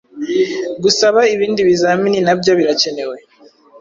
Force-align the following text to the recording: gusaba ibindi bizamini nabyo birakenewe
gusaba 0.83 1.19
ibindi 1.33 1.61
bizamini 1.69 2.19
nabyo 2.25 2.51
birakenewe 2.59 3.17